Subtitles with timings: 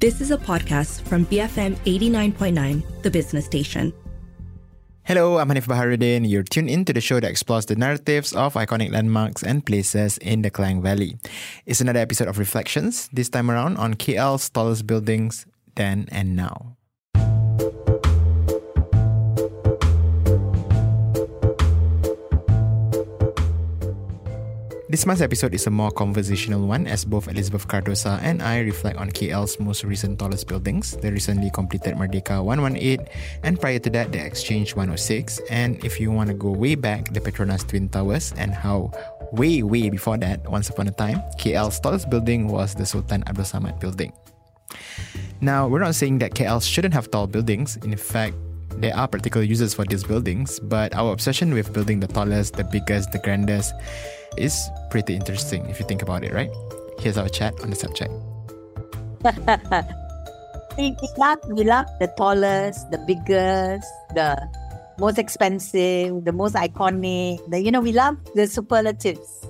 [0.00, 3.92] This is a podcast from BFM 89.9, the business station.
[5.02, 6.24] Hello, I'm Hanif Baharuddin.
[6.26, 10.16] You're tuned in to the show that explores the narratives of iconic landmarks and places
[10.16, 11.18] in the Klang Valley.
[11.66, 15.44] It's another episode of Reflections, this time around on KL's tallest buildings
[15.74, 16.78] then and now.
[24.90, 28.98] This month's episode is a more conversational one as both Elizabeth Cardosa and I reflect
[28.98, 32.98] on KL's most recent tallest buildings, the recently completed Merdeka 118,
[33.44, 35.42] and prior to that, the Exchange 106.
[35.48, 38.90] And if you want to go way back, the Petronas Twin Towers, and how
[39.30, 43.44] way, way before that, once upon a time, KL's tallest building was the Sultan Abdul
[43.44, 44.12] Samad building.
[45.40, 47.76] Now, we're not saying that KL shouldn't have tall buildings.
[47.76, 48.34] In fact,
[48.78, 52.64] there are particular uses for these buildings, but our obsession with building the tallest, the
[52.64, 53.72] biggest, the grandest,
[54.36, 56.50] is pretty interesting if you think about it, right?
[56.98, 58.12] Here's our chat on the subject.
[60.78, 64.36] we, love, we love the tallest, the biggest, the
[64.98, 67.38] most expensive, the most iconic.
[67.50, 69.46] The, you know, we love the superlatives.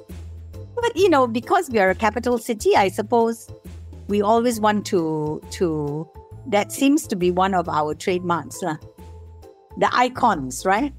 [0.75, 3.51] But you know, because we are a capital city, I suppose
[4.09, 6.09] we always want to to.
[6.47, 8.77] That seems to be one of our trademarks, lah.
[9.77, 10.95] The icons, right?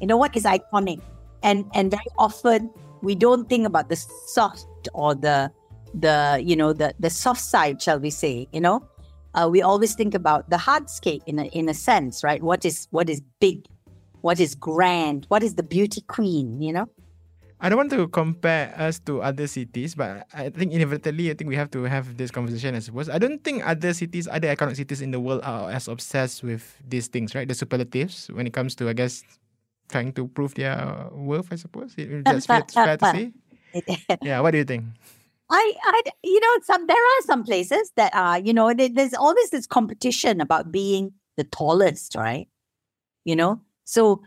[0.00, 1.00] You know what is iconic,
[1.42, 2.70] and and very often
[3.04, 5.50] we don't think about the soft or the
[5.92, 8.82] the you know the the soft side shall we say you know?
[9.34, 12.42] Uh, we always think about the hardscape in a, in a sense right?
[12.42, 13.66] What is what is big?
[14.22, 15.26] What is grand?
[15.28, 16.88] What is the beauty queen you know?
[17.60, 21.48] I don't want to compare us to other cities, but I think inevitably, I think
[21.48, 22.74] we have to have this conversation.
[22.74, 23.08] I suppose.
[23.08, 26.60] I don't think other cities, other iconic cities in the world, are as obsessed with
[26.86, 27.48] these things, right?
[27.48, 29.22] The superlatives when it comes to, I guess,
[29.94, 31.94] trying to prove their worth, I suppose.
[31.96, 33.32] That's fair, fair to say.
[34.22, 34.86] yeah, what do you think?
[35.50, 39.50] I, I, you know, some there are some places that are, you know, there's always
[39.50, 42.48] this competition about being the tallest, right?
[43.24, 44.22] You know, so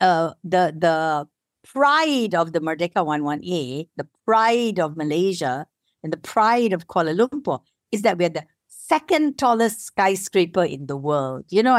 [0.00, 1.28] uh, the the
[1.68, 5.66] pride of the Merdeka 118, the pride of Malaysia,
[6.02, 7.60] and the pride of Kuala Lumpur
[7.90, 11.44] is that we're the second tallest skyscraper in the world.
[11.50, 11.76] You know,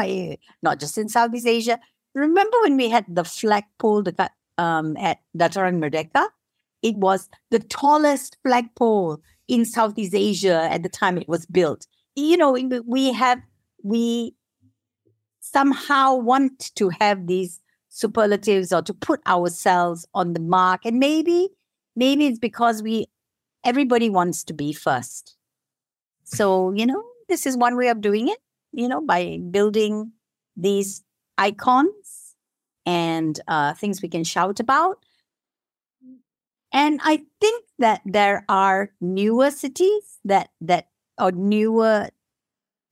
[0.62, 1.80] not just in Southeast Asia,
[2.14, 6.28] remember when we had the flagpole that, um, at Dataran Merdeka?
[6.82, 11.86] It was the tallest flagpole in Southeast Asia at the time it was built.
[12.14, 12.52] You know,
[12.86, 13.40] we have,
[13.82, 14.34] we
[15.40, 20.84] somehow want to have these superlatives or to put ourselves on the mark.
[20.84, 21.48] And maybe,
[21.96, 23.06] maybe it's because we,
[23.64, 25.36] everybody wants to be first.
[26.24, 28.38] So, you know, this is one way of doing it,
[28.72, 30.12] you know, by building
[30.56, 31.02] these
[31.38, 32.34] icons
[32.86, 35.04] and uh, things we can shout about.
[36.72, 42.08] And I think that there are newer cities that that or newer,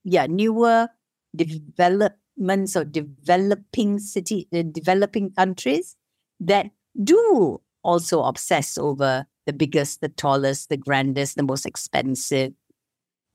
[0.05, 0.87] yeah, newer
[1.35, 5.97] developments or developing city, uh, developing countries
[6.39, 6.71] that
[7.03, 12.53] do also obsess over the biggest, the tallest, the grandest, the most expensive.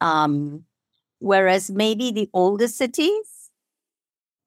[0.00, 0.64] Um,
[1.18, 3.37] whereas maybe the older cities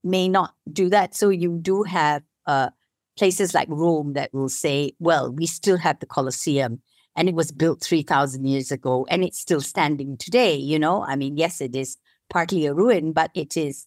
[0.03, 1.15] may not do that.
[1.15, 2.69] So you do have uh,
[3.17, 6.81] places like Rome that will say, well, we still have the Colosseum
[7.15, 10.55] and it was built 3,000 years ago and it's still standing today.
[10.55, 11.97] You know, I mean, yes, it is
[12.29, 13.85] partly a ruin, but it is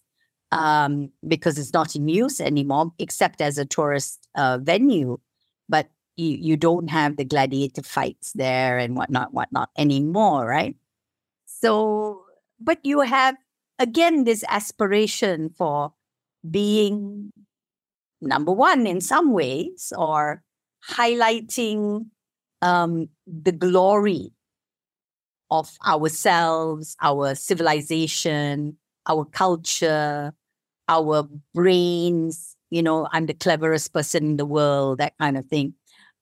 [0.53, 5.19] um, because it's not in use anymore, except as a tourist uh, venue.
[5.69, 10.76] But you, you don't have the gladiator fights there and whatnot, whatnot anymore, right?
[11.47, 12.22] So,
[12.60, 13.36] but you have
[13.78, 15.92] again this aspiration for
[16.49, 17.32] being
[18.21, 20.43] number one in some ways or
[20.91, 22.06] highlighting
[22.62, 24.32] um, the glory
[25.50, 30.33] of ourselves, our civilization, our culture,
[30.88, 32.56] our brains.
[32.71, 35.75] You know, I'm the cleverest person in the world, that kind of thing.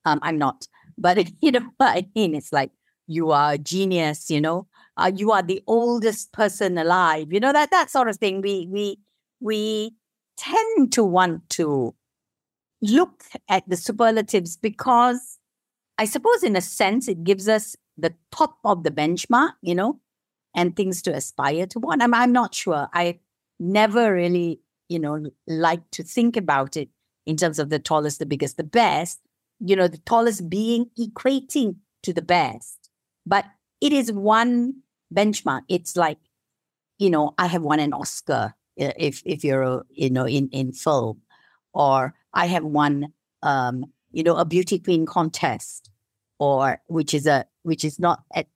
[0.04, 0.66] Um, I'm not,
[0.98, 2.34] but you know what I mean.
[2.34, 2.72] It's like
[3.06, 4.30] you are a genius.
[4.30, 4.66] You know,
[4.96, 7.32] uh, you are the oldest person alive.
[7.32, 8.42] You know that that sort of thing.
[8.42, 8.98] We we
[9.40, 9.94] we
[10.42, 11.94] tend to want to
[12.80, 15.38] look at the superlatives because
[15.98, 20.00] I suppose, in a sense, it gives us the top of the benchmark, you know,
[20.56, 21.78] and things to aspire to.
[21.78, 22.88] One, I'm, I'm not sure.
[22.92, 23.20] I
[23.60, 26.88] never really, you know, like to think about it
[27.26, 29.20] in terms of the tallest, the biggest, the best,
[29.60, 32.90] you know, the tallest being equating to the best.
[33.24, 33.44] But
[33.80, 34.82] it is one
[35.14, 35.62] benchmark.
[35.68, 36.18] It's like,
[36.98, 41.20] you know, I have won an Oscar if if you're you know in in film
[41.72, 45.90] or i have won um you know a beauty queen contest
[46.38, 48.46] or which is a which is not at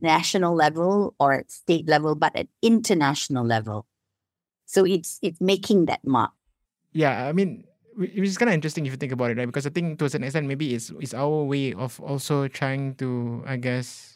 [0.00, 3.86] national level or at state level, but at international level.
[4.66, 6.32] So it's it's making that mark.
[6.92, 7.64] Yeah, I mean,
[7.94, 9.46] which is kind of interesting if you think about it, right?
[9.46, 12.94] Because I think to a certain extent, maybe it's it's our way of also trying
[12.96, 14.15] to, I guess,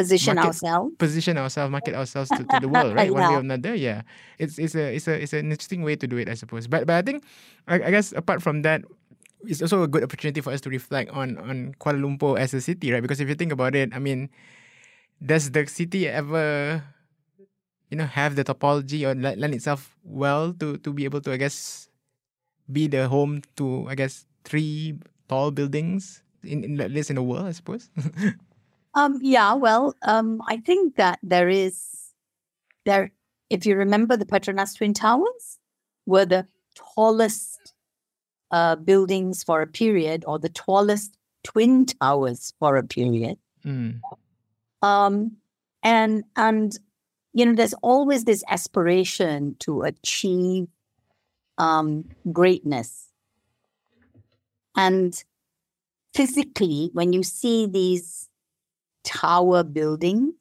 [0.00, 0.90] Position Market- ourselves.
[0.98, 3.12] position ourselves, market ourselves to, to the world, right?
[3.12, 3.36] One way Yeah.
[3.36, 3.74] or another.
[3.76, 4.02] Yeah,
[4.40, 6.66] it's it's a it's a it's an interesting way to do it, I suppose.
[6.66, 7.24] But but I think,
[7.68, 8.80] I, I guess apart from that,
[9.44, 12.60] it's also a good opportunity for us to reflect on on Kuala Lumpur as a
[12.64, 13.04] city, right?
[13.04, 14.28] Because if you think about it, I mean,
[15.20, 16.80] does the city ever,
[17.92, 21.32] you know, have the topology or le- lend itself well to to be able to,
[21.32, 21.88] I guess,
[22.70, 24.96] be the home to, I guess, three
[25.28, 27.88] tall buildings in, in at least in the world, I suppose.
[28.94, 32.12] Um, yeah, well, um, I think that there is
[32.84, 33.12] there.
[33.48, 35.58] If you remember, the Petronas Twin Towers
[36.06, 37.74] were the tallest
[38.50, 43.38] uh, buildings for a period, or the tallest twin towers for a period.
[43.64, 44.00] Mm.
[44.82, 45.36] Um,
[45.82, 46.76] and and
[47.32, 50.66] you know, there's always this aspiration to achieve
[51.58, 53.08] um, greatness.
[54.76, 55.22] And
[56.14, 58.29] physically, when you see these
[59.04, 60.34] tower buildings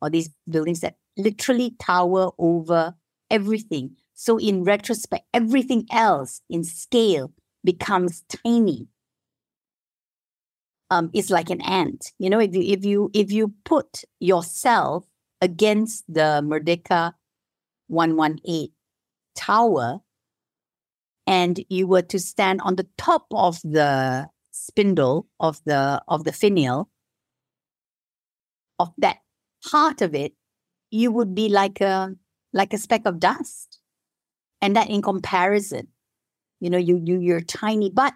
[0.00, 2.94] or these buildings that literally tower over
[3.30, 3.96] everything.
[4.14, 7.32] So in retrospect, everything else in scale
[7.64, 8.88] becomes tiny.
[10.90, 12.12] Um, it's like an ant.
[12.18, 15.04] You know, if you if you if you put yourself
[15.40, 17.12] against the Merdeka
[17.88, 18.70] 118
[19.34, 20.00] tower
[21.26, 26.32] and you were to stand on the top of the spindle of the of the
[26.32, 26.88] finial
[28.78, 29.18] of that
[29.70, 30.32] part of it,
[30.90, 32.14] you would be like a
[32.52, 33.78] like a speck of dust.
[34.62, 35.88] And that in comparison,
[36.60, 37.90] you know, you you you're tiny.
[37.90, 38.14] But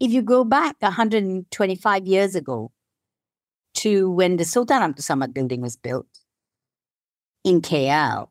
[0.00, 2.72] if you go back 125 years ago
[3.74, 6.06] to when the Sultan Abdul Samad building was built
[7.44, 8.28] in KL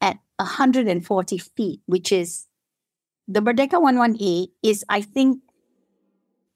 [0.00, 2.46] at 140 feet, which is
[3.28, 5.40] the Merdeka 118 is, I think,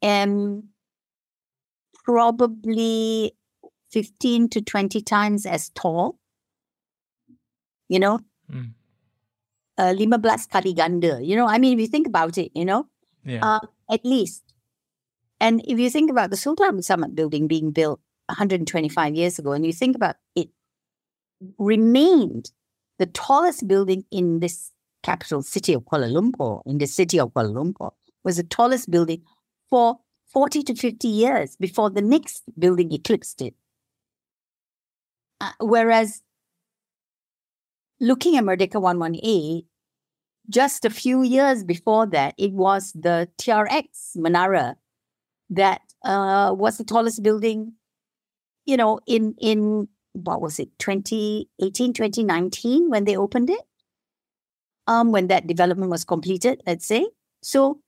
[0.02, 0.64] um
[2.04, 3.32] probably
[3.96, 6.19] 15 to 20 times as tall.
[7.88, 8.19] You know,
[8.52, 8.75] Mm.
[9.78, 11.19] uh, 15 kali ganda.
[11.22, 12.87] You know, I mean, if you think about it, you know,
[13.25, 13.40] Yeah.
[13.43, 13.60] uh,
[13.90, 14.43] at least.
[15.40, 19.64] And if you think about the Sultan Samad building being built 125 years ago, and
[19.66, 20.50] you think about it
[21.58, 22.52] remained
[22.99, 24.72] the tallest building in this
[25.02, 27.90] capital city of Kuala Lumpur, in the city of Kuala Lumpur,
[28.25, 29.22] was the tallest building
[29.70, 29.99] for
[30.32, 33.54] 40 to 50 years before the next building eclipsed it.
[35.41, 36.23] Uh, whereas
[38.00, 39.65] looking at Merdeka 118,
[40.49, 44.77] just a few years before that, it was the TRX Menara
[45.50, 47.73] that uh, was the tallest building,
[48.65, 53.61] you know, in, in what was it, 2018, 2019, when they opened it?
[54.87, 57.09] Um, when that development was completed, let's say.
[57.43, 57.81] So,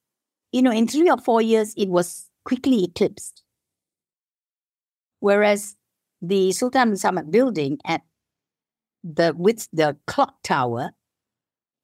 [0.50, 3.42] you know, in three or four years, it was quickly eclipsed.
[5.20, 5.76] Whereas
[6.20, 8.02] the Sultan bin building at
[9.02, 10.90] the with the clock tower,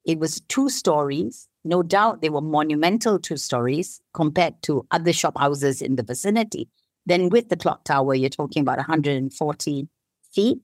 [0.05, 1.47] it was two stories.
[1.63, 6.69] No doubt they were monumental two stories compared to other shop houses in the vicinity.
[7.05, 9.87] Then with the clock tower, you're talking about 140
[10.31, 10.59] feet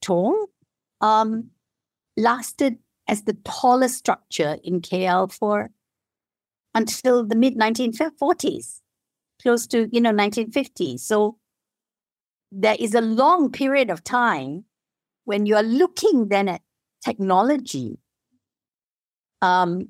[0.00, 0.46] tall.
[1.00, 1.50] Um,
[2.16, 5.70] lasted as the tallest structure in KL for
[6.74, 8.80] until the mid 1940s,
[9.40, 10.98] close to you know 1950.
[10.98, 11.38] So
[12.52, 14.64] there is a long period of time
[15.24, 16.62] when you are looking then at
[17.04, 17.98] technology
[19.42, 19.88] um,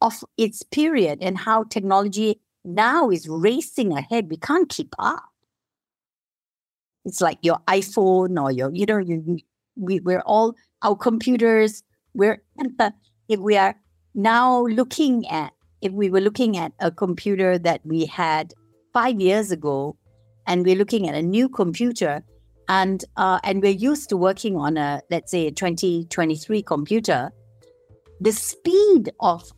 [0.00, 4.30] of its period and how technology now is racing ahead.
[4.30, 5.24] We can't keep up.
[7.04, 9.38] It's like your iPhone or your, you know, you,
[9.76, 11.82] we, we're all, our computers,
[12.14, 12.42] we're,
[13.28, 13.76] if we are
[14.14, 18.54] now looking at, if we were looking at a computer that we had
[18.92, 19.96] five years ago,
[20.46, 22.22] and we're looking at a new computer,
[22.68, 27.30] and uh, and we're used to working on a let's say a 2023 computer,
[28.20, 29.50] the speed of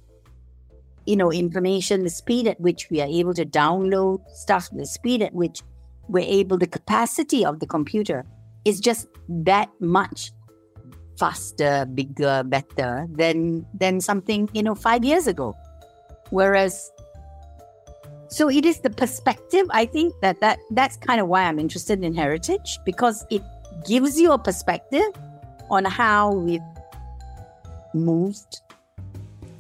[1.06, 5.22] you know information, the speed at which we are able to download stuff, the speed
[5.22, 5.62] at which
[6.08, 8.24] we're able, the capacity of the computer
[8.64, 10.32] is just that much
[11.18, 15.54] faster, bigger, better than than something you know five years ago.
[16.30, 16.90] Whereas,
[18.28, 19.66] so it is the perspective.
[19.70, 23.42] I think that that that's kind of why I'm interested in heritage because it
[23.86, 25.06] gives you a perspective
[25.70, 26.60] on how we've
[27.94, 28.60] moved,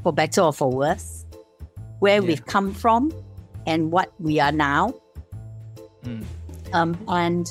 [0.02, 1.24] for better or for worse,
[2.00, 2.28] where Yeah.
[2.28, 3.12] we've come from,
[3.66, 4.94] and what we are now.
[6.04, 6.24] Mm.
[6.72, 7.46] Um, and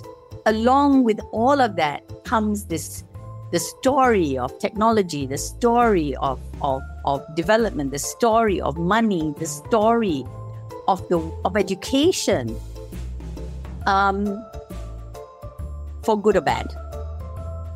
[0.45, 3.03] along with all of that comes this
[3.51, 9.45] the story of technology, the story of, of, of development, the story of money, the
[9.45, 10.25] story
[10.87, 12.55] of the of education,
[13.85, 14.43] um,
[16.03, 16.73] for good or bad.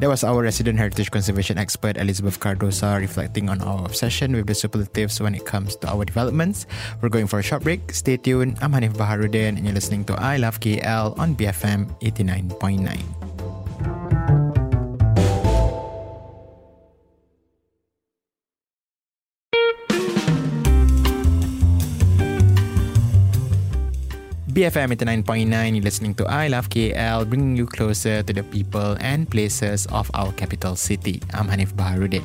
[0.02, 4.56] That was our resident heritage conservation expert Elizabeth Cardosa reflecting on our obsession with the
[4.56, 6.66] superlatives when it comes to our developments.
[7.02, 7.94] We're going for a short break.
[7.94, 8.58] Stay tuned.
[8.66, 13.31] I'm Hanif Baharuddin and you're listening to I Love KL on BFM 89.9.
[24.62, 24.94] BFM
[25.26, 29.88] 89.9, you're listening to I Love KL, bringing you closer to the people and places
[29.90, 31.18] of our capital city.
[31.34, 32.22] I'm Hanif Baharuddin.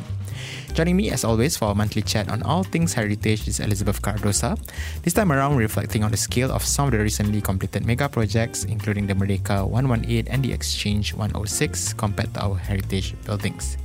[0.76, 4.60] Joining me, as always, for a monthly chat on all things heritage is Elizabeth Cardosa.
[5.00, 8.68] This time around, reflecting on the scale of some of the recently completed mega projects,
[8.68, 13.78] including the Merdeka 118 and the Exchange 106, compared to our heritage buildings.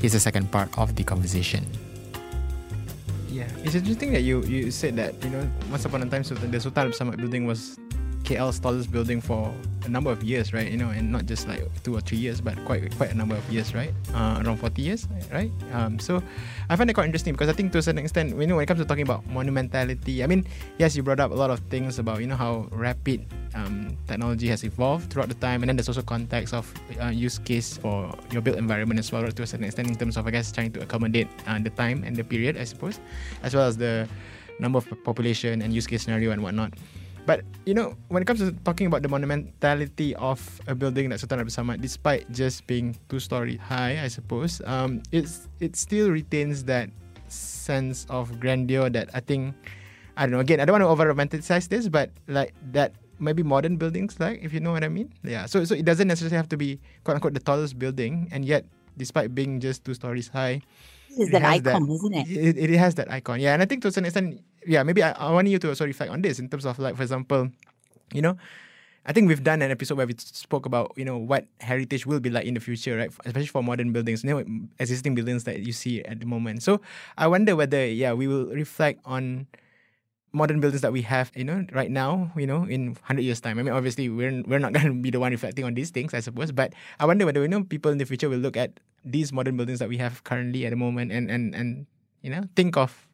[0.00, 1.68] Here's the second part of the conversation.
[3.28, 6.58] Yeah, it's interesting that you you said that you know once upon a time the
[6.58, 7.78] Sultan Samad building was
[8.24, 9.52] KL's tallest building for
[9.84, 10.70] a number of years, right?
[10.70, 13.34] You know, and not just like two or three years, but quite quite a number
[13.34, 13.92] of years, right?
[14.14, 15.50] Uh, around 40 years, right?
[15.72, 16.22] Um, so
[16.68, 18.64] I find it quite interesting because I think to a certain extent, you know, when
[18.64, 20.46] it comes to talking about monumentality, I mean,
[20.78, 24.48] yes, you brought up a lot of things about you know how rapid um, technology
[24.48, 28.12] has evolved throughout the time, and then there's also context of uh, use case for
[28.30, 30.72] your built environment as well, to a certain extent, in terms of I guess trying
[30.72, 33.00] to accommodate uh, the time and the period, I suppose,
[33.42, 34.08] as well as the
[34.58, 36.74] number of population and use case scenario and whatnot.
[37.26, 41.20] But you know, when it comes to talking about the monumentality of a building like
[41.20, 46.10] Sultan Abdul Samad, despite just being two story high, I suppose, um, it's it still
[46.10, 46.90] retains that
[47.28, 49.54] sense of grandeur that I think
[50.16, 50.40] I don't know.
[50.40, 54.40] Again, I don't want to over romanticize this, but like that maybe modern buildings like,
[54.42, 55.12] if you know what I mean.
[55.22, 55.46] Yeah.
[55.46, 58.64] So so it doesn't necessarily have to be quote unquote the tallest building, and yet
[58.96, 60.62] despite being just two stories high,
[61.18, 62.56] is that icon, that, isn't it?
[62.58, 62.70] it?
[62.70, 63.40] It has that icon.
[63.40, 65.68] Yeah, and I think to a certain extent, yeah, maybe I, I want you to
[65.68, 67.50] uh, also reflect on this in terms of like, for example,
[68.12, 68.36] you know,
[69.06, 72.20] I think we've done an episode where we spoke about you know what heritage will
[72.20, 73.10] be like in the future, right?
[73.24, 74.44] Especially for modern buildings, you know,
[74.78, 76.62] existing buildings that you see at the moment.
[76.62, 76.80] So
[77.16, 79.46] I wonder whether yeah we will reflect on
[80.32, 83.58] modern buildings that we have, you know, right now, you know, in hundred years time.
[83.58, 86.12] I mean, obviously we're we're not going to be the one reflecting on these things,
[86.12, 86.52] I suppose.
[86.52, 89.56] But I wonder whether you know people in the future will look at these modern
[89.56, 91.86] buildings that we have currently at the moment and and and
[92.20, 93.08] you know think of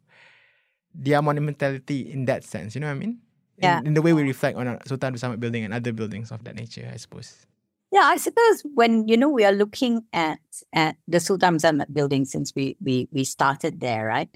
[0.97, 2.75] their monumentality in that sense.
[2.75, 3.19] You know what I mean?
[3.59, 3.81] Yeah.
[3.81, 6.57] In, in the way we reflect on Sultan Abdul building and other buildings of that
[6.57, 7.47] nature, I suppose.
[7.93, 10.41] Yeah, I suppose when you know we are looking at
[10.73, 14.29] at the Sultan Samad building since we we we started there, right?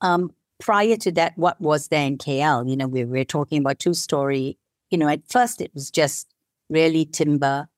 [0.00, 2.68] Um, prior to that, what was there in KL?
[2.68, 4.58] You know, we were talking about two story.
[4.90, 6.32] You know, at first it was just
[6.70, 7.68] really timber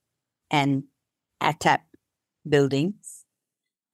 [0.51, 0.85] and
[1.43, 1.81] atap
[2.49, 3.25] buildings,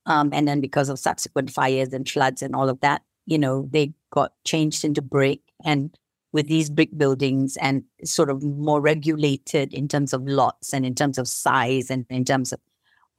[0.06, 3.68] um, and then because of subsequent fires and floods and all of that, you know,
[3.70, 5.96] they got changed into brick and
[6.32, 10.94] with these brick buildings and sort of more regulated in terms of lots and in
[10.94, 12.60] terms of size and in terms of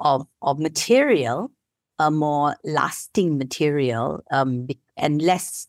[0.01, 1.49] of, of material,
[1.99, 5.67] a more lasting material um, and less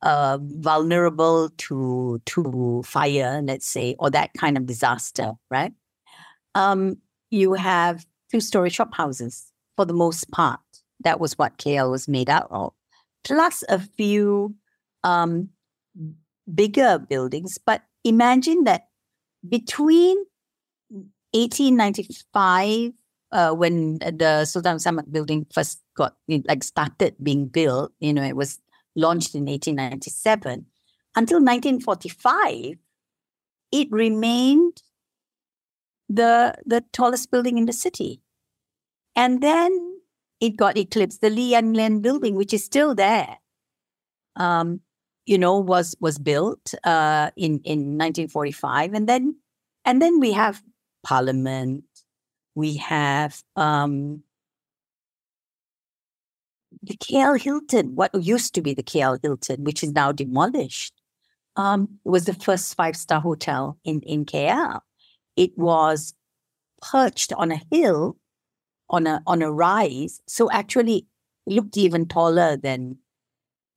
[0.00, 5.72] uh, vulnerable to to fire, let's say, or that kind of disaster, right?
[6.54, 6.96] Um,
[7.28, 10.60] you have two-story shop houses for the most part.
[11.00, 12.72] That was what KL was made out of
[13.24, 14.54] plus a few
[15.04, 15.50] um,
[16.52, 17.58] bigger buildings.
[17.58, 18.88] But imagine that
[19.48, 20.18] between
[21.32, 22.92] 1895,
[23.32, 28.36] uh, when the Sultan Samad building first got like started being built, you know, it
[28.36, 28.58] was
[28.96, 30.66] launched in 1897
[31.16, 32.76] until 1945,
[33.72, 34.82] it remained
[36.08, 38.22] the the tallest building in the city.
[39.16, 39.89] And then
[40.40, 41.20] it got eclipsed.
[41.20, 43.38] The Lee Yan Lian building, which is still there,
[44.36, 44.80] um,
[45.26, 49.36] you know, was was built uh, in in 1945, and then
[49.84, 50.62] and then we have
[51.02, 51.84] Parliament,
[52.54, 54.22] we have um,
[56.82, 60.94] the KL Hilton, what used to be the KL Hilton, which is now demolished.
[61.56, 64.80] Um, was the first five star hotel in in KL.
[65.36, 66.14] It was
[66.80, 68.16] perched on a hill
[68.90, 70.20] on a on a rise.
[70.26, 71.06] So actually
[71.46, 72.98] it looked even taller than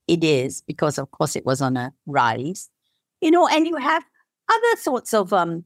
[0.08, 2.70] it is because of course it was on a rise.
[3.22, 4.04] You know, and you have
[4.50, 5.66] other sorts of um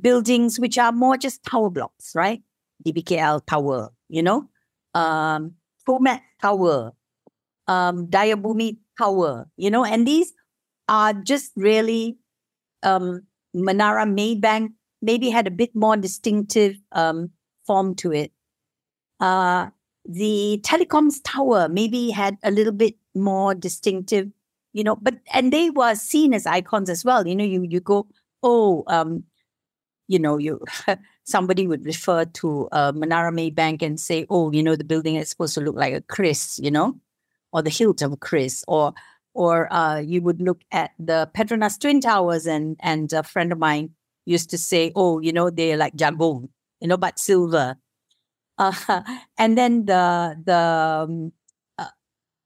[0.00, 2.42] buildings which are more just tower blocks, right?
[2.86, 4.48] DBKL Tower, you know,
[4.94, 5.54] um
[5.88, 6.92] Promet Tower,
[7.66, 10.32] um Dayabumi Tower, you know, and these
[10.88, 12.18] are just really
[12.82, 13.22] um
[13.54, 14.70] Menara Maybank
[15.02, 17.30] maybe had a bit more distinctive um,
[17.66, 18.32] form to it.
[19.20, 19.70] Uh,
[20.04, 24.30] the telecoms tower maybe had a little bit more distinctive,
[24.72, 27.26] you know, but and they were seen as icons as well.
[27.26, 28.06] You know, you you go,
[28.42, 29.24] oh, um,
[30.08, 30.60] you know, you
[31.24, 35.30] somebody would refer to uh, Menara Maybank and say, oh, you know, the building is
[35.30, 36.98] supposed to look like a kris, you know,
[37.52, 38.94] or the hilt of kris, or
[39.34, 43.58] or uh, you would look at the Petronas Twin Towers, and and a friend of
[43.58, 43.90] mine
[44.26, 46.48] used to say, oh, you know, they're like jagung,
[46.80, 47.76] you know, but silver.
[49.38, 50.56] And then the the
[51.08, 51.32] um,
[51.78, 51.94] uh,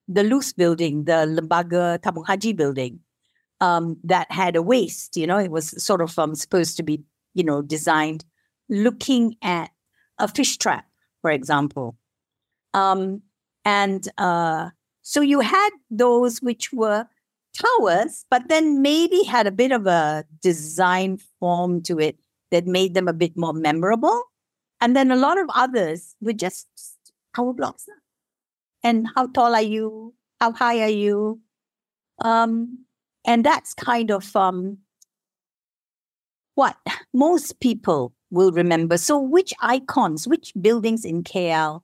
[0.08, 3.00] the LUTH building, the Lembaga Tabung Haji building,
[3.60, 5.16] um, that had a waist.
[5.16, 7.02] You know, it was sort of um, supposed to be,
[7.34, 8.24] you know, designed
[8.68, 9.70] looking at
[10.18, 10.86] a fish trap,
[11.20, 11.96] for example.
[12.72, 13.22] Um,
[13.64, 14.70] and uh,
[15.02, 17.06] so you had those which were
[17.54, 22.18] towers, but then maybe had a bit of a design form to it
[22.50, 24.22] that made them a bit more memorable.
[24.84, 26.68] And then a lot of others were just
[27.34, 27.86] tower blocks.
[28.82, 30.12] And how tall are you?
[30.42, 31.40] How high are you?
[32.22, 32.84] Um,
[33.26, 34.76] and that's kind of um,
[36.54, 36.76] what
[37.14, 38.98] most people will remember.
[38.98, 41.80] So, which icons, which buildings in KL,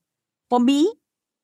[0.51, 0.93] for me,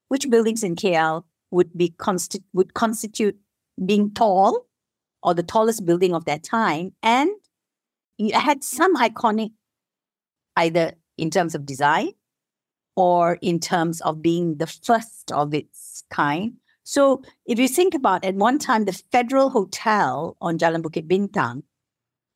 [0.08, 3.38] which buildings in KL would be consti- would constitute
[3.82, 4.66] being tall
[5.22, 7.30] or the tallest building of that time and
[8.18, 9.52] it had some iconic
[10.56, 12.10] either in terms of design
[12.96, 16.54] or in terms of being the first of its kind
[16.84, 21.62] so if you think about at one time the federal hotel on jalan bukit bintang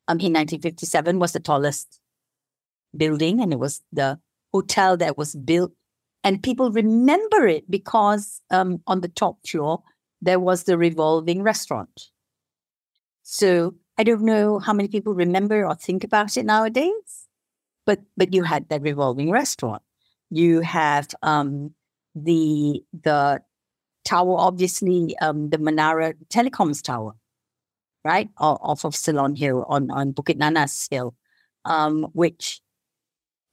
[0.07, 1.99] um, in 1957 was the tallest
[2.95, 4.19] building and it was the
[4.51, 5.71] hotel that was built
[6.23, 9.83] and people remember it because um, on the top floor,
[10.21, 12.09] there was the revolving restaurant.
[13.23, 17.20] So I don't know how many people remember or think about it nowadays,
[17.85, 19.81] but but you had that revolving restaurant.
[20.29, 21.73] You have um,
[22.15, 23.41] the the
[24.05, 27.13] tower, obviously um, the Menara Telecoms Tower,
[28.03, 31.15] right, off of Ceylon Hill on on Bukit Nanas Hill,
[31.65, 32.61] um, which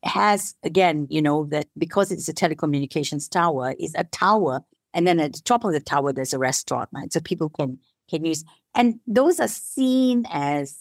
[0.05, 4.63] has again, you know, that because it's a telecommunications tower, is a tower,
[4.95, 7.13] and then at the top of the tower there's a restaurant, right?
[7.13, 10.77] So people can can use, and those are seen as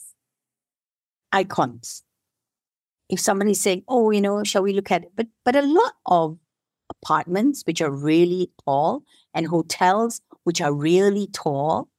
[1.31, 2.03] icons.
[3.09, 5.93] If somebody's saying, "Oh, you know, shall we look at it?" But but a lot
[6.05, 6.37] of
[6.89, 11.89] apartments which are really tall and hotels which are really tall,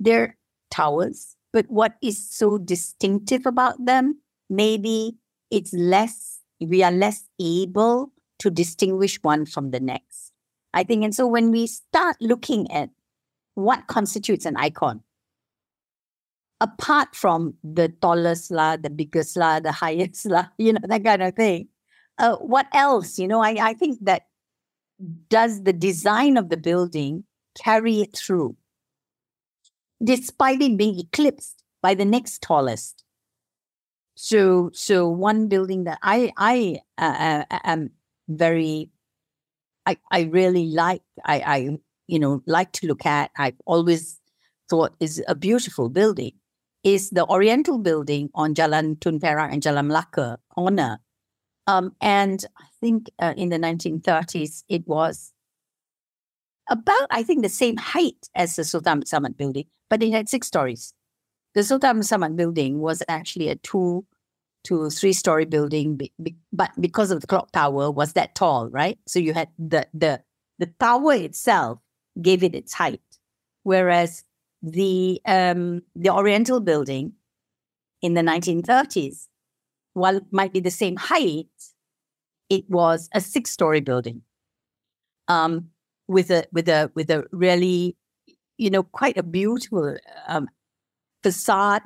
[0.00, 0.36] they're
[0.70, 1.36] towers.
[1.52, 4.20] But what is so distinctive about them?
[4.50, 5.16] Maybe
[5.50, 10.32] it's less we are less able to distinguish one from the next.
[10.74, 12.90] I think, and so when we start looking at
[13.54, 15.02] what constitutes an icon,
[16.60, 21.22] apart from the tallest la, the biggest la, the highest la, you know, that kind
[21.22, 21.68] of thing,
[22.18, 23.18] uh, what else?
[23.18, 24.22] You know, I, I think that
[25.28, 27.24] does the design of the building
[27.62, 28.56] carry it through,
[30.02, 33.04] despite it being eclipsed by the next tallest?
[34.16, 37.90] So, so one building that I I uh, uh am
[38.28, 38.90] very,
[39.86, 41.02] I I really like.
[41.24, 43.30] I I you know like to look at.
[43.38, 44.20] I've always
[44.68, 46.32] thought is a beautiful building.
[46.88, 51.00] Is the Oriental building on Jalan Tun Perak and Jalan Melaka corner.
[51.66, 55.34] Um, and I think uh, in the 1930s it was
[56.70, 60.46] about I think the same height as the Sultan Samad building, but it had six
[60.46, 60.94] stories.
[61.54, 64.06] The Sultan Samad building was actually a two
[64.64, 66.00] to three story building,
[66.50, 68.98] but because of the clock tower was that tall, right?
[69.06, 70.22] So you had the the
[70.58, 71.80] the tower itself
[72.22, 73.18] gave it its height,
[73.62, 74.24] whereas
[74.62, 77.12] the um, the Oriental building
[78.02, 79.26] in the 1930s,
[79.94, 81.46] while it might be the same height,
[82.48, 84.22] it was a six story building,
[85.28, 85.68] um,
[86.06, 87.96] with a with a with a really,
[88.56, 90.48] you know, quite a beautiful um,
[91.22, 91.82] facade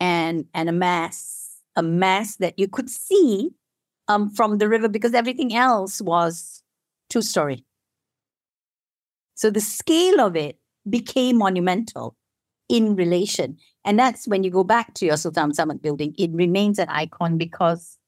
[0.00, 1.44] and and a mass
[1.76, 3.50] a mass that you could see
[4.08, 6.62] um, from the river because everything else was
[7.10, 7.64] two story.
[9.34, 12.16] So the scale of it became monumental
[12.68, 13.58] in relation.
[13.84, 17.38] And that's when you go back to your Sultan Samad building, it remains an icon
[17.38, 17.98] because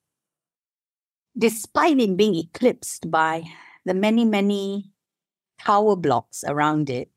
[1.36, 3.44] despite it being eclipsed by
[3.84, 4.90] the many, many
[5.60, 7.10] tower blocks around it,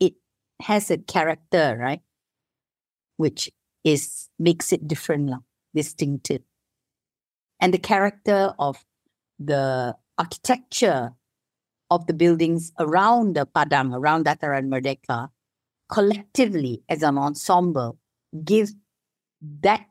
[0.00, 0.14] it
[0.62, 2.02] has a character, right?
[3.16, 3.50] Which
[3.84, 5.32] is makes it different
[5.74, 6.42] distinctive.
[7.60, 8.84] And the character of
[9.38, 11.12] the architecture
[11.90, 15.30] of the buildings around the Padang, around Dataran Merdeka,
[15.88, 17.98] collectively as an ensemble,
[18.44, 18.70] give
[19.60, 19.86] that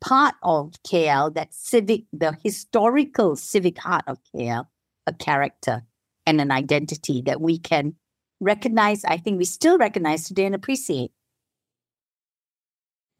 [0.00, 4.66] part of KL, that civic, the historical civic heart of KL,
[5.06, 5.82] a character
[6.26, 7.94] and an identity that we can
[8.40, 9.04] recognize.
[9.04, 11.10] I think we still recognize today and appreciate.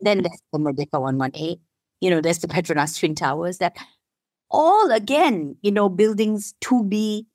[0.00, 1.58] Then there's the Merdeka 118.
[2.00, 3.76] You know, there's the Petronas Twin Towers that
[4.50, 7.26] all again, you know, buildings to be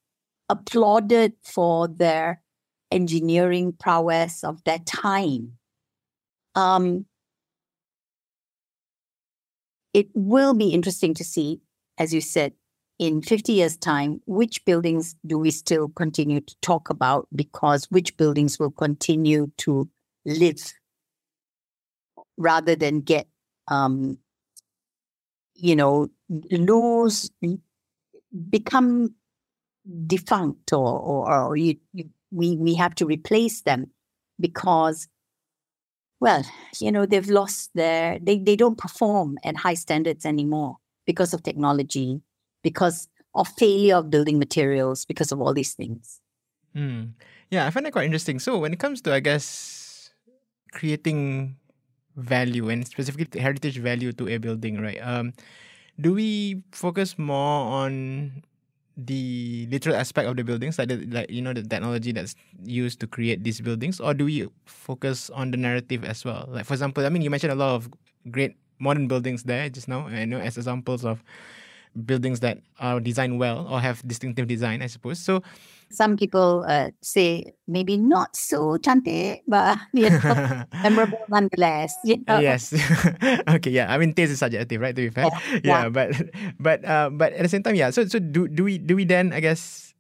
[0.50, 2.42] applauded for their
[2.92, 5.58] engineering prowess of that time.
[6.56, 7.06] Um,
[9.94, 11.62] it will be interesting to see,
[11.98, 12.54] as you said,
[12.98, 18.18] in 50 years' time, which buildings do we still continue to talk about because which
[18.18, 19.90] buildings will continue to
[20.26, 20.74] live
[22.38, 23.28] rather than get,
[23.70, 24.18] um,
[25.56, 27.32] you know, lose,
[28.50, 29.16] become
[30.08, 33.92] defunct or, or, or you, you, we, we have to replace them
[34.40, 35.08] because
[36.20, 36.44] well,
[36.80, 41.44] you know, they've lost their, they, they don't perform at high standards anymore because of
[41.44, 42.22] technology,
[42.62, 46.20] because of failure of building materials, because of all these things.
[46.76, 47.14] Mm.
[47.50, 48.40] Yeah, I find that quite interesting.
[48.40, 50.12] So when it comes to, I guess,
[50.74, 51.56] creating
[52.16, 55.00] value and specifically heritage value to a building, right?
[55.02, 55.34] Um,
[56.00, 58.44] do we focus more on
[59.06, 63.00] the literal aspect of the buildings, like the, like you know the technology that's used
[63.00, 66.48] to create these buildings, or do we focus on the narrative as well?
[66.50, 67.90] Like for example, I mean, you mentioned a lot of
[68.32, 71.24] great modern buildings there just now, I know as examples of
[72.06, 75.20] buildings that are designed well or have distinctive design, I suppose.
[75.20, 75.42] So
[75.92, 81.94] some people uh, say maybe not so cantik, but you know, memorable nonetheless.
[82.06, 82.40] You know?
[82.40, 82.74] Yes.
[83.50, 83.72] okay.
[83.72, 83.92] Yeah.
[83.92, 84.96] I mean, taste is subjective, right?
[84.96, 85.26] To be fair.
[85.26, 85.60] Yeah, Yeah.
[85.64, 85.90] yeah.
[85.90, 86.10] But
[86.60, 87.90] but uh, but at the same time, yeah.
[87.90, 89.94] So so do do we do we then I guess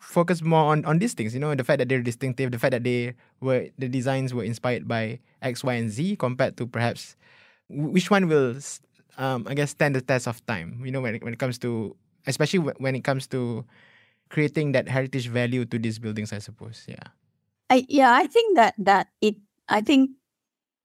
[0.00, 1.34] focus more on on these things?
[1.34, 4.44] You know, the fact that they're distinctive, the fact that they were the designs were
[4.44, 7.16] inspired by X, Y, and Z compared to perhaps
[7.68, 8.56] which one will
[9.18, 10.82] um I guess stand the test of time.
[10.84, 11.96] You know, when it, when it comes to
[12.26, 13.64] especially wh- when it comes to
[14.30, 16.84] creating that heritage value to these buildings, I suppose.
[16.88, 17.14] Yeah.
[17.70, 19.36] I, yeah, I think that that it.
[19.68, 20.10] I think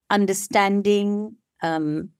[0.08, 2.10] understanding um,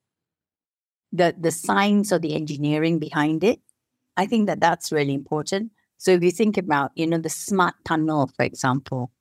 [1.11, 3.59] the the science or the engineering behind it.
[4.17, 5.71] I think that that's really important.
[5.97, 9.11] So if you think about, you know, the smart tunnel, for example,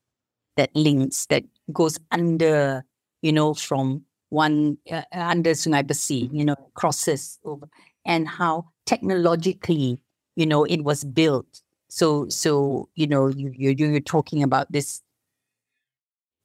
[0.56, 2.84] that links that goes under,
[3.22, 7.68] you know, from one uh, under Sungai Besi, you know, crosses over,
[8.06, 10.00] and how technologically,
[10.36, 11.62] you know, it was built.
[11.88, 15.02] So so you know, you you you're talking about this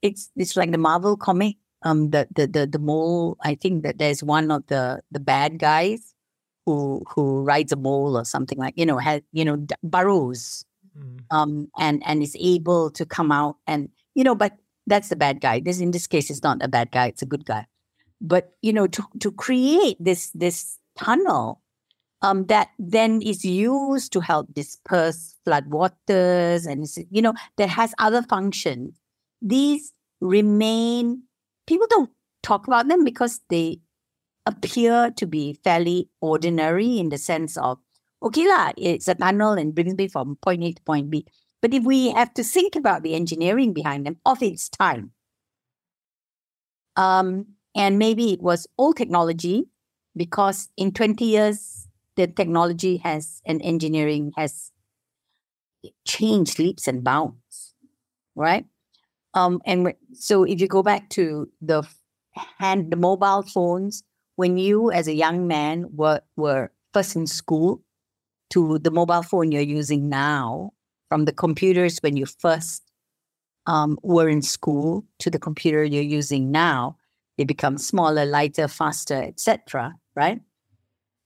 [0.01, 1.57] it's it's like the Marvel comic.
[1.83, 3.37] Um, the the the the mole.
[3.41, 6.15] I think that there's one of the the bad guys
[6.65, 10.65] who who rides a mole or something like you know has you know d- burrows
[11.31, 14.53] um and and is able to come out and you know but
[14.87, 17.25] that's the bad guy this in this case it's not a bad guy it's a
[17.25, 17.65] good guy
[18.27, 21.61] but you know to to create this this tunnel
[22.21, 27.93] um that then is used to help disperse flood waters and you know that has
[27.99, 28.97] other functions
[29.41, 31.23] these remain
[31.67, 32.09] people don't
[32.41, 33.79] talk about them because they
[34.45, 37.79] appear to be fairly ordinary in the sense of
[38.25, 41.25] okay lah, it's a tunnel and brings me from point A to point B.
[41.61, 45.11] But if we have to think about the engineering behind them of its time,
[46.95, 49.67] um, and maybe it was old technology
[50.15, 54.71] because in 20 years the technology has and engineering has
[56.07, 57.73] changed leaps and bounds,
[58.35, 58.65] right?
[59.33, 61.83] Um, and so if you go back to the
[62.57, 64.03] hand, the mobile phones,
[64.38, 67.81] when you as a young man were were first in school,
[68.51, 70.71] to the mobile phone you're using now,
[71.09, 72.83] from the computers when you first
[73.65, 76.97] um, were in school to the computer you're using now,
[77.37, 79.93] they become smaller, lighter, faster, etc.
[80.15, 80.41] Right?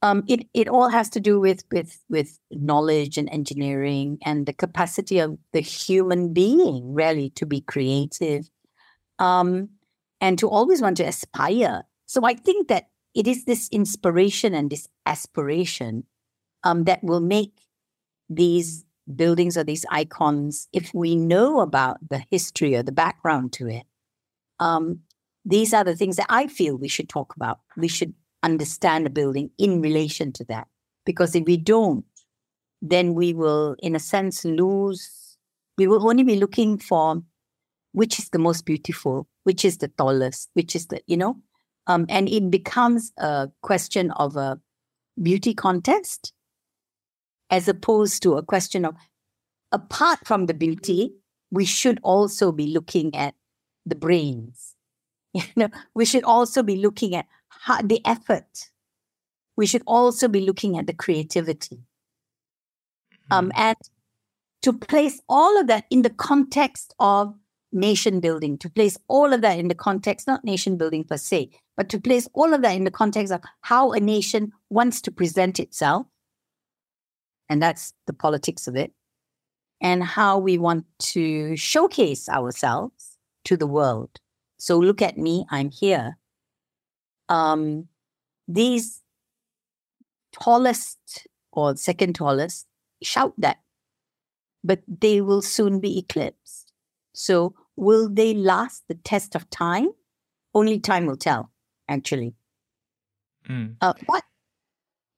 [0.01, 4.53] Um, it it all has to do with with with knowledge and engineering and the
[4.53, 8.49] capacity of the human being really to be creative,
[9.19, 9.69] um,
[10.21, 11.83] and to always want to aspire.
[12.05, 16.05] So I think that it is this inspiration and this aspiration
[16.63, 17.59] um, that will make
[18.29, 23.67] these buildings or these icons, if we know about the history or the background to
[23.67, 23.83] it,
[24.59, 24.99] um,
[25.45, 27.60] these are the things that I feel we should talk about.
[27.78, 30.67] We should understand a building in relation to that.
[31.06, 32.06] Because if we don't,
[32.82, 35.38] then we will, in a sense, lose.
[35.78, 37.21] We will only be looking for
[37.91, 41.38] which is the most beautiful, which is the tallest, which is the, you know,
[41.88, 44.60] um, and it becomes a question of a
[45.21, 46.34] beauty contest
[47.49, 48.95] as opposed to a question of
[49.71, 51.13] apart from the beauty,
[51.52, 53.34] we should also be looking at
[53.86, 54.75] the brains.
[55.33, 58.69] You know, we should also be looking at how, the effort
[59.59, 61.81] we should also be looking at the creativity.
[63.29, 63.75] Um, and
[64.61, 67.35] to place all of that in the context of
[67.73, 71.49] nation building, to place all of that in the context, not nation building per se,
[71.75, 75.11] but to place all of that in the context of how a nation wants to
[75.11, 76.07] present itself.
[77.49, 78.93] And that's the politics of it.
[79.81, 84.21] And how we want to showcase ourselves to the world.
[84.59, 86.17] So look at me, I'm here.
[87.29, 87.87] Um,
[88.47, 89.01] these
[90.31, 92.67] tallest or second tallest
[93.01, 93.59] shout that,
[94.63, 96.73] but they will soon be eclipsed.
[97.13, 99.89] So, will they last the test of time?
[100.53, 101.51] Only time will tell,
[101.87, 102.35] actually.
[103.49, 103.75] Mm.
[103.81, 104.23] Uh, what?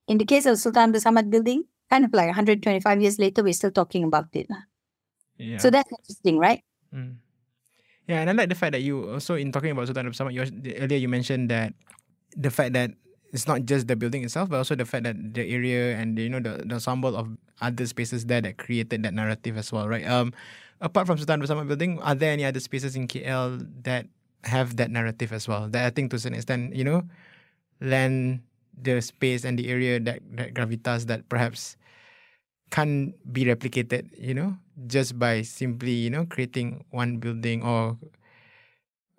[0.07, 3.53] In the case of Sultan Abdul Samad building, kind of like 125 years later, we're
[3.53, 4.47] still talking about it.
[5.37, 5.57] Yeah.
[5.57, 6.63] So that's interesting, right?
[6.93, 7.15] Mm.
[8.07, 10.33] Yeah, and I like the fact that you also in talking about Sultan Abdul Samad,
[10.33, 11.73] you, earlier you mentioned that
[12.35, 12.91] the fact that
[13.31, 16.29] it's not just the building itself, but also the fact that the area and you
[16.29, 17.29] know the, the ensemble of
[17.61, 20.05] other spaces there that created that narrative as well, right?
[20.05, 20.33] Um,
[20.81, 24.07] apart from Sultan Abdul Samad building, are there any other spaces in KL that
[24.43, 25.69] have that narrative as well?
[25.69, 27.03] That I think to some extent, you know,
[27.79, 28.41] lend
[28.81, 31.77] the space and the area that that gravitas that perhaps
[32.71, 34.57] can't be replicated, you know,
[34.87, 37.97] just by simply, you know, creating one building or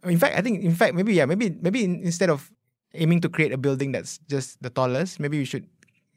[0.05, 2.51] in fact, I think in fact maybe yeah, maybe maybe in, instead of
[2.95, 5.69] aiming to create a building that's just the tallest, maybe we should,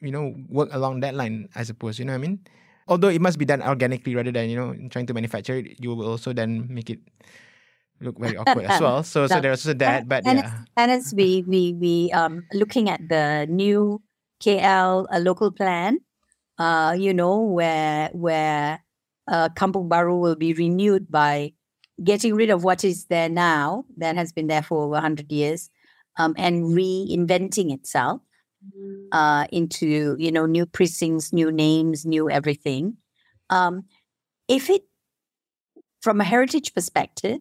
[0.02, 2.40] you know, work along that line, I suppose, you know what I mean?
[2.88, 5.94] Although it must be done organically rather than, you know, trying to manufacture it, you
[5.94, 7.00] will also then make it
[8.02, 9.04] look very awkward as well.
[9.04, 10.46] So so there's also that, but and yeah.
[10.46, 14.02] it's, and it's we we we um looking at the new
[14.44, 16.00] KL uh, local plan,
[16.58, 18.84] uh, you know, where where
[19.28, 21.54] uh, Kampung Baru will be renewed by
[22.04, 25.70] getting rid of what is there now that has been there for over hundred years,
[26.18, 28.22] um, and reinventing itself
[29.12, 32.98] uh, into you know new precincts, new names, new everything.
[33.50, 33.84] Um,
[34.48, 34.84] if it,
[36.02, 37.40] from a heritage perspective,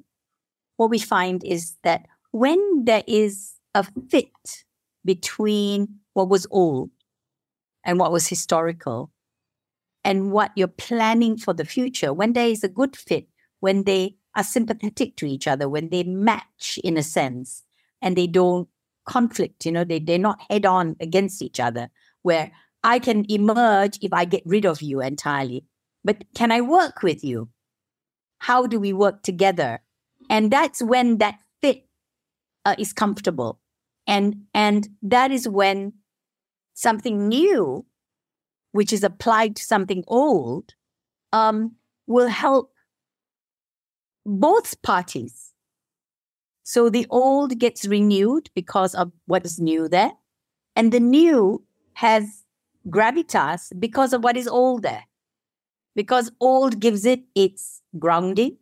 [0.76, 4.64] what we find is that when there is a fit
[5.04, 6.90] between what was old
[7.84, 9.10] and what was historical
[10.04, 13.28] and what you're planning for the future, when there is a good fit,
[13.60, 17.62] when they are sympathetic to each other, when they match in a sense
[18.02, 18.68] and they don't
[19.06, 21.88] conflict, you know, they, they're not head on against each other,
[22.22, 22.50] where
[22.82, 25.64] I can emerge if I get rid of you entirely.
[26.04, 27.48] But can I work with you?
[28.38, 29.80] How do we work together?
[30.30, 31.86] and that's when that fit
[32.64, 33.60] uh, is comfortable
[34.06, 35.92] and and that is when
[36.74, 37.84] something new
[38.72, 40.74] which is applied to something old
[41.32, 42.72] um, will help
[44.26, 45.52] both parties.
[46.64, 50.12] So the old gets renewed because of what is new there
[50.74, 52.44] and the new has
[52.88, 55.04] gravitas because of what is old there.
[55.94, 58.56] Because old gives it its grounding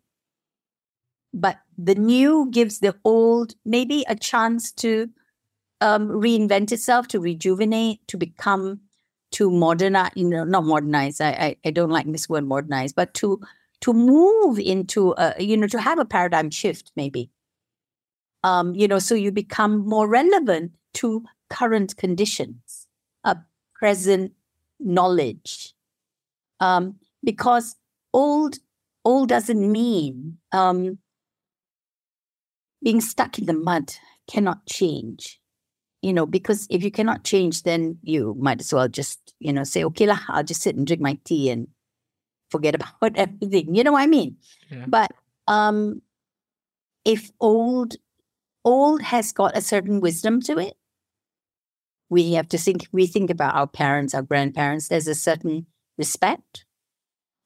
[1.33, 5.09] but the new gives the old maybe a chance to
[5.83, 8.81] um, reinvent itself, to rejuvenate, to become,
[9.33, 10.13] to modernize.
[10.15, 11.21] You know, not modernize.
[11.21, 13.41] I, I I don't like this word modernize, but to
[13.83, 17.31] to move into a you know to have a paradigm shift maybe.
[18.45, 22.87] Um, you know, so you become more relevant to current conditions,
[23.25, 23.37] a
[23.75, 24.33] present
[24.81, 25.75] knowledge,
[26.61, 27.77] um, because
[28.13, 28.59] old
[29.05, 30.99] old doesn't mean um,
[32.83, 33.95] being stuck in the mud
[34.29, 35.41] cannot change
[36.03, 39.65] you know because if you cannot change then you might as well just you know
[39.65, 41.69] say okay lah i'll just sit and drink my tea and
[42.51, 43.75] forget about everything.
[43.75, 44.37] You know what i mean?
[44.71, 44.85] Yeah.
[44.87, 45.13] but
[45.49, 46.03] um
[47.05, 47.97] if old
[48.65, 50.77] old has got a certain wisdom to it
[52.11, 54.89] we have to think we think about our parents our grandparents.
[54.89, 56.67] There's a certain respect.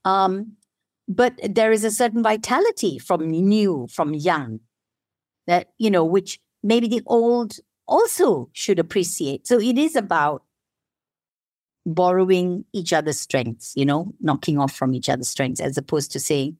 [0.04, 0.56] Um
[1.08, 4.60] but there is a certain vitality from new from young
[5.46, 7.58] that you know which maybe the old
[7.88, 9.46] also should appreciate.
[9.46, 10.42] So it is about
[11.84, 16.18] borrowing each other's strengths you know knocking off from each other's strengths as opposed to
[16.18, 16.56] saying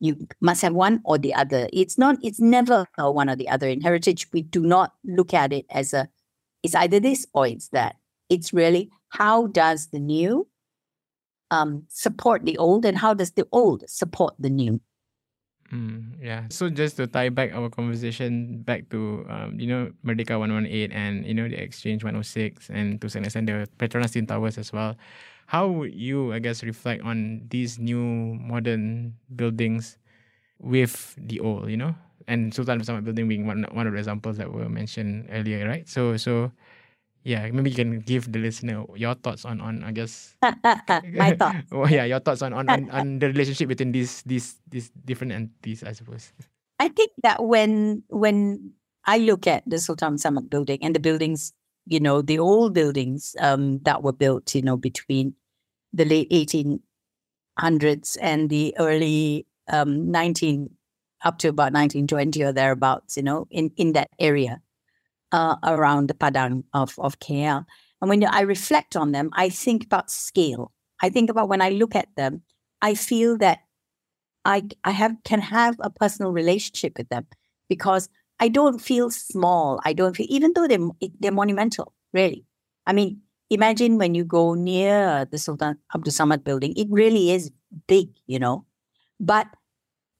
[0.00, 1.68] you must have one or the other.
[1.72, 3.68] It's not it's never one or the other.
[3.68, 6.08] In heritage we do not look at it as a
[6.62, 7.96] it's either this or it's that.
[8.28, 10.46] It's really how does the new
[11.50, 14.80] um, support the old and how does the old support the new
[15.72, 16.46] Mm, yeah.
[16.48, 21.26] So just to tie back our conversation back to um, you know Merdeka 118 and
[21.26, 24.94] you know the Exchange 106 and to some extent the Petronas Twin Towers as well.
[25.46, 29.98] How would you, I guess, reflect on these new modern buildings
[30.58, 31.94] with the old, you know?
[32.28, 35.66] And Sultan Abdul Samad building being one one of the examples that were mentioned earlier,
[35.68, 35.88] right?
[35.88, 36.52] So so
[37.26, 41.66] yeah, maybe you can give the listener your thoughts on on I guess My thoughts.
[41.74, 45.34] oh yeah, your thoughts on on, on, on the relationship between these these these different
[45.34, 46.30] entities, I suppose.
[46.78, 48.70] I think that when when
[49.10, 51.52] I look at the Sultan Samad building and the buildings,
[51.90, 55.34] you know, the old buildings um, that were built, you know, between
[55.92, 60.70] the late 1800s and the early um, 19
[61.24, 64.62] up to about 1920 or thereabouts, you know, in, in that area
[65.36, 67.66] uh, around the Padang of, of KL.
[68.00, 70.72] And when I reflect on them, I think about scale.
[71.02, 72.42] I think about when I look at them,
[72.80, 73.58] I feel that
[74.46, 77.26] I, I have can have a personal relationship with them
[77.68, 78.08] because
[78.40, 79.80] I don't feel small.
[79.84, 82.46] I don't feel, even though they're, they're monumental, really.
[82.86, 83.20] I mean,
[83.50, 87.50] imagine when you go near the Sultan Abdul Samad building, it really is
[87.86, 88.64] big, you know.
[89.20, 89.48] But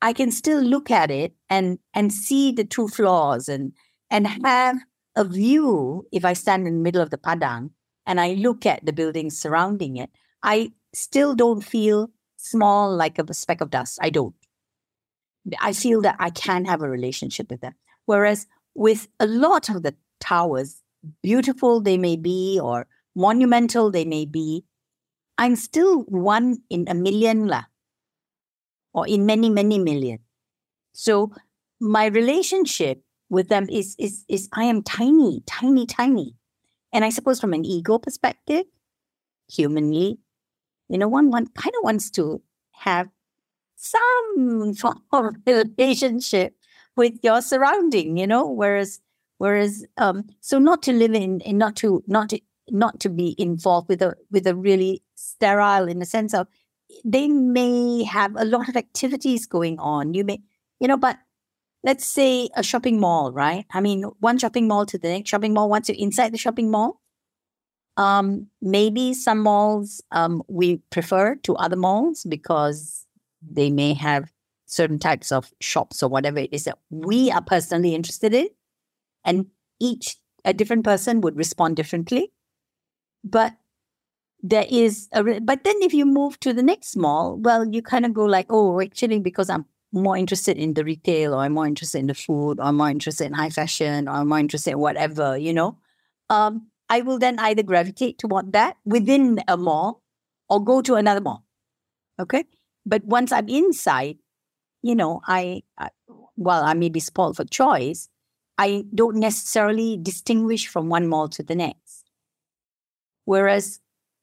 [0.03, 3.73] I can still look at it and and see the two floors and
[4.11, 4.77] and have
[5.17, 7.71] a view if I stand in the middle of the Padang
[8.07, 10.11] and I look at the buildings surrounding it,
[10.43, 13.99] I still don't feel small like a speck of dust.
[14.01, 14.35] I don't.
[15.61, 17.75] I feel that I can have a relationship with them.
[18.05, 20.83] Whereas with a lot of the towers,
[21.23, 24.65] beautiful they may be or monumental they may be,
[25.39, 27.65] I'm still one in a million lah,
[28.93, 30.19] or in many, many million.
[30.93, 31.33] So
[31.81, 36.35] my relationship with them is is is I am tiny, tiny, tiny.
[36.93, 38.65] And I suppose from an ego perspective,
[39.49, 40.19] humanly,
[40.89, 43.09] you know, one one kind of wants to have
[43.77, 46.55] some form of relationship
[46.97, 49.01] with your surrounding, you know, whereas
[49.39, 53.35] whereas um so not to live in, and not to not to not to be
[53.39, 56.47] involved with a with a really sterile in the sense of
[57.05, 60.15] they may have a lot of activities going on.
[60.15, 60.41] You may,
[60.81, 61.19] you know, but
[61.87, 63.65] let's say a shopping mall, right?
[63.73, 65.71] I mean, one shopping mall to the next shopping mall.
[65.71, 67.01] Once you're inside the shopping mall,
[67.97, 73.07] um, maybe some malls um, we prefer to other malls because
[73.41, 74.33] they may have
[74.67, 78.49] certain types of shops or whatever it is that we are personally interested in,
[79.25, 79.47] and
[79.81, 82.33] each a different person would respond differently.
[83.23, 83.55] But
[84.43, 88.05] there is a but then if you move to the next mall, well, you kind
[88.05, 91.67] of go like, oh, actually, because I'm more interested in the retail, or I'm more
[91.67, 94.73] interested in the food, or I'm more interested in high fashion, or I'm more interested
[94.73, 95.79] in whatever, you know.
[96.29, 100.03] Um, I will then either gravitate toward that within a mall
[100.49, 101.45] or go to another mall.
[102.19, 102.45] Okay.
[102.85, 104.19] But once I'm inside,
[104.83, 105.91] you know, I, I
[106.37, 108.09] well, I may be spoiled for choice.
[108.59, 112.11] I don't necessarily distinguish from one mall to the next.
[113.25, 113.81] Whereas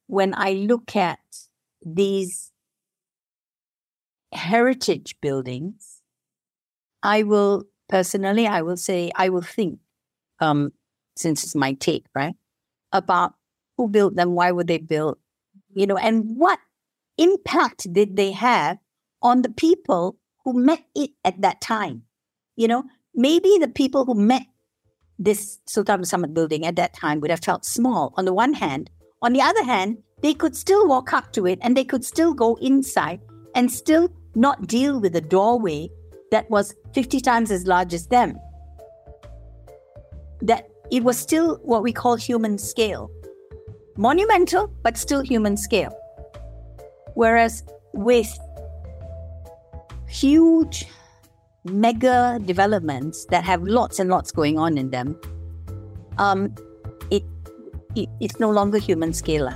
[0.08, 1.20] when I look at
[1.86, 2.53] these
[4.36, 6.02] heritage buildings,
[7.02, 9.80] I will personally, I will say, I will think,
[10.40, 10.72] um,
[11.16, 12.36] since it's my take, right,
[12.92, 13.34] about
[13.78, 15.20] who built them, why were they built,
[15.74, 16.60] you know, and what
[17.18, 18.78] impact did they have
[19.22, 22.04] on the people who met it at that time?
[22.56, 24.44] You know, maybe the people who met
[25.20, 28.90] this Sultan Samad building at that time would have felt small on the one hand,
[29.22, 32.34] on the other hand, they could still walk up to it and they could still
[32.34, 33.22] go inside
[33.56, 35.90] and still not deal with a doorway
[36.32, 38.40] that was 50 times as large as them.
[40.42, 43.10] That it was still what we call human scale.
[43.98, 45.96] Monumental, but still human scale.
[47.14, 48.28] Whereas with
[50.08, 50.88] huge
[51.64, 55.20] mega developments that have lots and lots going on in them,
[56.18, 56.54] um,
[57.96, 59.50] it, it's no longer human scale.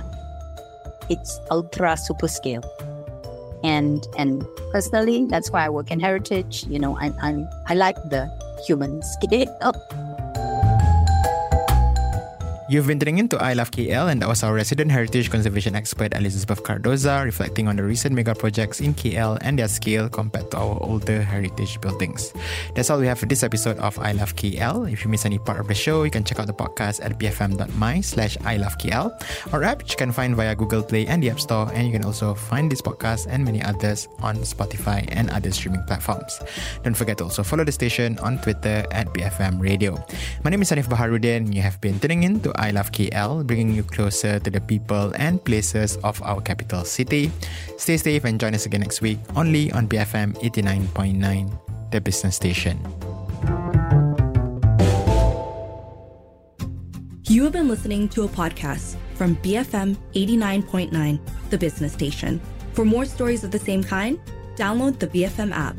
[1.10, 2.62] It's ultra super scale.
[3.64, 6.64] And and personally, that's why I work in heritage.
[6.68, 8.30] You know, I I, I like the
[8.66, 9.72] human scale.
[12.68, 16.12] You've been tuning into I Love KL, and that was our resident heritage conservation expert
[16.12, 20.58] Elizabeth Cardosa reflecting on the recent mega projects in KL and their scale compared to
[20.58, 22.34] our older heritage buildings.
[22.74, 24.84] That's all we have for this episode of I Love KL.
[24.92, 27.18] If you miss any part of the show, you can check out the podcast at
[27.18, 29.16] bfm.my slash I Love KL,
[29.54, 31.92] our app which you can find via Google Play and the App Store, and you
[31.92, 36.38] can also find this podcast and many others on Spotify and other streaming platforms.
[36.84, 39.96] Don't forget to also follow the station on Twitter at BFM Radio.
[40.44, 41.54] My name is Hanif Baharudin.
[41.54, 45.14] You have been tuning in to I Love KL, bringing you closer to the people
[45.16, 47.30] and places of our capital city.
[47.78, 52.76] Stay safe and join us again next week, only on BFM 89.9, the business station.
[57.24, 62.40] You have been listening to a podcast from BFM 89.9, the business station.
[62.72, 64.18] For more stories of the same kind,
[64.56, 65.76] download the BFM app.